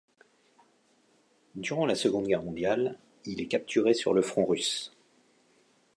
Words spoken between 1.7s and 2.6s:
la seconde Guerre